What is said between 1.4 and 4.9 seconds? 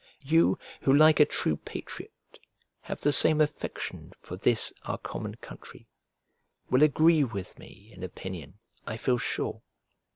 patriot have the same affection for this